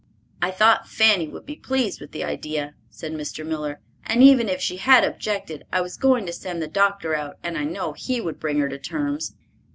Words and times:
"I 0.41 0.49
thought 0.49 0.87
Fanny 0.89 1.27
would 1.27 1.45
be 1.45 1.55
pleased 1.55 2.01
with 2.01 2.11
the 2.11 2.23
idea," 2.23 2.73
said 2.89 3.11
Mr. 3.11 3.45
Miller, 3.45 3.81
"and 4.03 4.23
even 4.23 4.49
if 4.49 4.59
she 4.59 4.77
had 4.77 5.03
objected, 5.03 5.63
I 5.71 5.81
was 5.81 5.95
going 5.95 6.25
to 6.25 6.33
send 6.33 6.59
the 6.59 6.67
doctor 6.67 7.13
out, 7.13 7.37
and 7.43 7.55
I 7.55 7.65
know 7.65 7.93
he 7.93 8.19
would 8.19 8.39
bring 8.39 8.57
her 8.57 8.69
to 8.69 8.79
terms." 8.79 9.35